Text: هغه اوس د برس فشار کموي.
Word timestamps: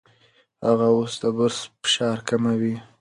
هغه 0.65 0.87
اوس 0.95 1.13
د 1.21 1.23
برس 1.37 1.59
فشار 1.81 2.17
کموي. 2.27 2.75